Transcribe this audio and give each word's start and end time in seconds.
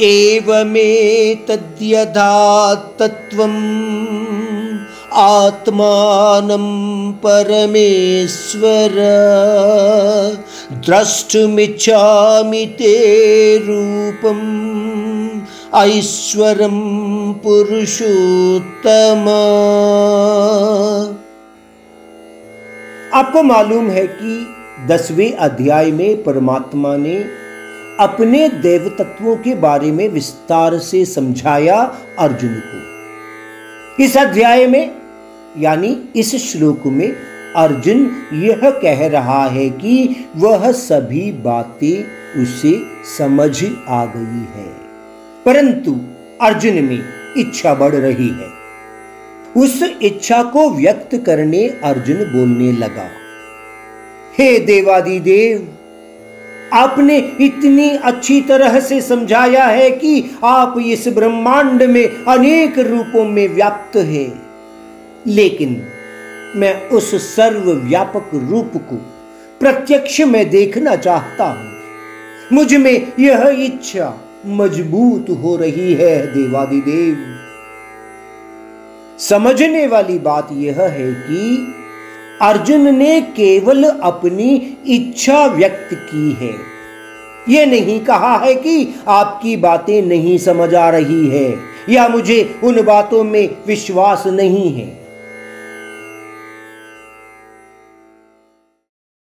एवमेतद्यथा 0.00 2.74
तत्त्वम् 2.74 4.78
आत्मानं 5.12 7.12
परमेश्वर। 7.12 8.90
द्रष्टुमिच्छामि 10.72 12.66
ते 12.66 13.58
रूपम् 13.58 15.40
ऐश्वरं 15.74 17.32
पुरुषोत्तम। 17.32 19.28
आपको 23.14 23.42
मालूम 23.42 23.90
है 23.90 24.06
कि 24.06 24.46
दसवें 24.88 25.36
अध्याय 25.36 25.90
में 25.90 26.24
परमात्मा 26.24 26.96
ने 26.96 27.24
अपने 28.00 28.48
देव 28.48 28.88
तत्वों 28.98 29.36
के 29.36 29.54
बारे 29.54 29.90
में 29.92 30.08
विस्तार 30.08 30.78
से 30.78 31.04
समझाया 31.04 31.76
अर्जुन 32.18 32.54
को। 32.66 34.04
इस 34.04 34.16
अध्याय 34.16 34.66
में, 34.66 34.90
यानी 35.58 36.08
इस 36.16 36.34
श्लोक 36.36 36.86
में, 36.86 37.16
अर्जुन 37.56 38.10
यह 38.32 38.60
कह 38.82 39.08
रहा 39.08 39.46
है 39.46 39.68
कि 39.70 40.26
वह 40.36 40.70
सभी 40.72 41.32
बातें 41.32 42.04
उसे 42.42 42.72
समझ 43.18 43.64
आ 43.88 44.04
गई 44.04 44.46
है। 44.54 44.68
परंतु 45.46 46.00
अर्जुन 46.40 46.84
में 46.84 47.04
इच्छा 47.36 47.74
बढ़ 47.74 47.94
रही 47.94 48.28
है। 48.28 48.48
उस 49.56 49.82
इच्छा 50.02 50.42
को 50.42 50.70
व्यक्त 50.70 51.16
करने 51.26 51.66
अर्जुन 51.84 52.16
बोलने 52.16 52.72
लगा, 52.72 53.08
हे 54.38 54.58
देवादिदेव 54.58 55.68
आपने 56.72 57.18
इतनी 57.40 57.90
अच्छी 57.90 58.40
तरह 58.40 58.80
से 58.80 59.00
समझाया 59.00 59.64
है 59.64 59.90
कि 59.90 60.30
आप 60.44 60.74
इस 60.86 61.08
ब्रह्मांड 61.08 61.82
में 61.82 62.24
अनेक 62.24 62.78
रूपों 62.78 63.24
में 63.24 63.48
व्याप्त 63.48 63.96
है। 63.96 64.32
लेकिन 65.26 65.82
मैं 66.56 66.88
उस 66.88 67.36
सर्वव्यापक 67.36 68.30
रूप 68.34 68.72
को 68.76 68.96
प्रत्यक्ष 69.60 70.20
में 70.20 70.50
देखना 70.50 70.96
चाहता 70.96 71.44
हूँ। 71.44 71.70
मुझमें 72.52 73.12
यह 73.20 73.56
इच्छा 73.58 74.20
मज़बूत 74.46 75.26
हो 75.30 75.56
रही 75.56 75.94
है, 75.94 76.26
देवादिदेव। 76.26 77.36
समझने 79.18 79.86
वाली 79.86 80.18
बात 80.18 80.48
यह 80.52 80.82
है 80.82 81.12
कि 81.12 81.74
अर्जुन 82.42 82.94
ने 82.94 83.20
केवल 83.20 83.84
अपनी 83.84 84.54
इच्छा 84.86 85.46
व्यक्त 85.46 85.88
की 85.94 86.32
है। 86.40 86.52
यह 87.48 87.66
नहीं 87.66 87.98
कहा 88.00 88.36
है 88.36 88.54
कि 88.54 88.94
आपकी 89.08 89.56
बातें 89.56 90.02
नहीं 90.02 90.38
समझ 90.38 90.74
आ 90.74 90.88
रही 90.90 91.26
है, 91.28 91.54
या 91.88 92.08
मुझे 92.08 92.42
उन 92.64 92.82
बातों 92.82 93.24
में 93.24 93.48
विश्वास 93.66 94.26
नहीं 94.26 94.72
है। 94.74 94.88